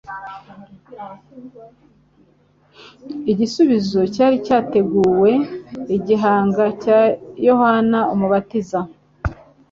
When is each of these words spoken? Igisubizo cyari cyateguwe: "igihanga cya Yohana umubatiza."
Igisubizo 3.31 3.99
cyari 4.15 4.35
cyateguwe: 4.45 5.31
"igihanga 5.97 6.65
cya 6.81 6.99
Yohana 7.47 7.99
umubatiza." 8.13 8.79